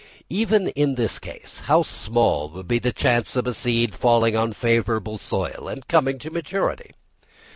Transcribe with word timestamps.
Even 0.31 0.69
in 0.69 0.95
this 0.95 1.19
case, 1.19 1.59
how 1.65 1.83
small 1.83 2.49
would 2.49 2.67
be 2.67 2.79
the 2.79 2.91
chance 2.91 3.35
of 3.35 3.45
a 3.45 3.53
seed 3.53 3.93
falling 3.93 4.35
on 4.35 4.51
favourable 4.51 5.19
soil, 5.19 5.67
and 5.69 5.87
coming 5.87 6.17
to 6.17 6.31
maturity! 6.31 6.89